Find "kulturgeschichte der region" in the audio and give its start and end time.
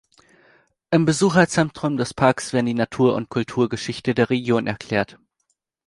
3.29-4.65